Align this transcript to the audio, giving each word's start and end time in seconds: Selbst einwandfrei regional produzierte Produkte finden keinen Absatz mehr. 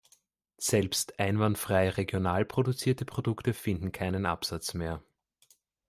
Selbst 0.57 1.19
einwandfrei 1.19 1.87
regional 1.91 2.43
produzierte 2.43 3.05
Produkte 3.05 3.53
finden 3.53 3.91
keinen 3.91 4.25
Absatz 4.25 4.73
mehr. 4.73 5.03